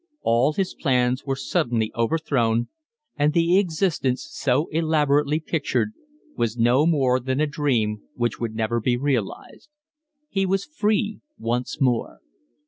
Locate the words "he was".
10.27-10.65